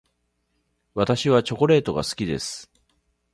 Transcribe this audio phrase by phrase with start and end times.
[0.95, 2.71] 私はチョコレートが好きです。